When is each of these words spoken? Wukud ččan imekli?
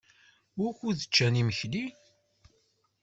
Wukud 0.59 0.99
ččan 1.07 1.33
imekli? 1.41 1.85